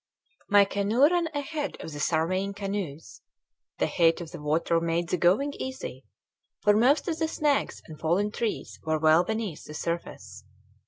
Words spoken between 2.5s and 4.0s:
canoes. The